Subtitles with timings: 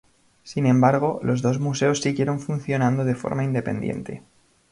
[0.43, 4.23] Sin embargo, los dos museos siguieron funcionando de forma independiente.